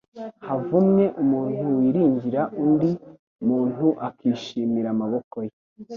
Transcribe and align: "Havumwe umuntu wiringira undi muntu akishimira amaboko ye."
"Havumwe 0.47 1.03
umuntu 1.21 1.59
wiringira 1.77 2.41
undi 2.63 2.89
muntu 3.47 3.85
akishimira 4.07 4.87
amaboko 4.95 5.35
ye." 5.45 5.53